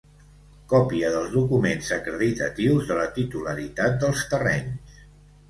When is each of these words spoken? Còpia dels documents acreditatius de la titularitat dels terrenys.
Còpia 0.71 1.11
dels 1.15 1.29
documents 1.33 1.89
acreditatius 1.97 2.89
de 2.93 2.99
la 3.01 3.05
titularitat 3.19 4.01
dels 4.07 4.27
terrenys. 4.35 4.99